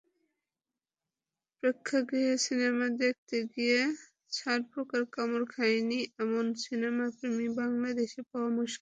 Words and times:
প্রেক্ষাগৃহে 1.57 2.35
সিনেমা 2.45 2.87
দেখতে 3.01 3.37
গিয়ে 3.53 3.79
ছারপোকার 4.31 5.03
কামড় 5.15 5.45
খাননি 5.53 5.99
এমন 6.19 6.45
সিনেমাপ্রেমী 6.63 7.47
বাংলাদেশে 7.59 8.21
পাওয়া 8.29 8.49
মুশকিল। 8.51 8.69